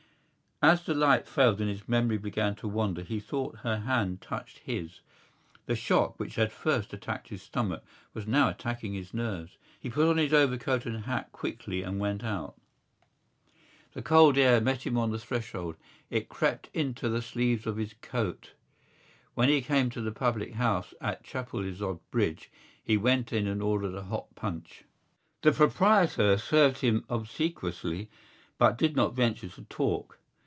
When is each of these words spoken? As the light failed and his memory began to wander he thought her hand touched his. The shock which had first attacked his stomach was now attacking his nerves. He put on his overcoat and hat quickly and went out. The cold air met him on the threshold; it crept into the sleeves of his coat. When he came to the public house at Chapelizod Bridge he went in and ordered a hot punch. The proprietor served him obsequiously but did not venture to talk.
As 0.63 0.83
the 0.85 0.93
light 0.93 1.27
failed 1.27 1.59
and 1.59 1.67
his 1.67 1.89
memory 1.89 2.19
began 2.19 2.53
to 2.57 2.67
wander 2.67 3.01
he 3.01 3.19
thought 3.19 3.55
her 3.65 3.77
hand 3.79 4.21
touched 4.21 4.59
his. 4.59 4.99
The 5.65 5.75
shock 5.75 6.19
which 6.19 6.35
had 6.35 6.51
first 6.51 6.93
attacked 6.93 7.29
his 7.29 7.41
stomach 7.41 7.83
was 8.13 8.27
now 8.27 8.47
attacking 8.49 8.93
his 8.93 9.11
nerves. 9.11 9.57
He 9.79 9.89
put 9.89 10.07
on 10.07 10.17
his 10.17 10.33
overcoat 10.35 10.85
and 10.85 11.05
hat 11.05 11.31
quickly 11.31 11.81
and 11.81 11.97
went 11.99 12.23
out. 12.23 12.61
The 13.93 14.03
cold 14.03 14.37
air 14.37 14.61
met 14.61 14.85
him 14.85 14.99
on 14.99 15.09
the 15.09 15.17
threshold; 15.17 15.77
it 16.11 16.29
crept 16.29 16.69
into 16.75 17.09
the 17.09 17.23
sleeves 17.23 17.65
of 17.65 17.77
his 17.77 17.95
coat. 17.99 18.51
When 19.33 19.49
he 19.49 19.63
came 19.63 19.89
to 19.89 20.01
the 20.01 20.11
public 20.11 20.53
house 20.53 20.93
at 21.01 21.23
Chapelizod 21.23 21.97
Bridge 22.11 22.51
he 22.83 22.97
went 22.97 23.33
in 23.33 23.47
and 23.47 23.63
ordered 23.63 23.95
a 23.95 24.03
hot 24.03 24.35
punch. 24.35 24.83
The 25.41 25.53
proprietor 25.53 26.37
served 26.37 26.81
him 26.81 27.03
obsequiously 27.09 28.11
but 28.59 28.77
did 28.77 28.95
not 28.95 29.15
venture 29.15 29.49
to 29.49 29.63
talk. 29.63 30.19